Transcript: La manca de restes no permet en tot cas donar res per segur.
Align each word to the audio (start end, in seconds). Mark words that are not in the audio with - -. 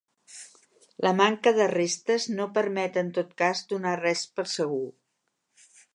La 1.05 1.09
manca 1.17 1.51
de 1.59 1.67
restes 1.73 2.25
no 2.39 2.49
permet 2.57 2.99
en 3.03 3.11
tot 3.19 3.39
cas 3.43 3.65
donar 3.75 3.95
res 4.03 4.25
per 4.39 4.51
segur. 4.59 4.85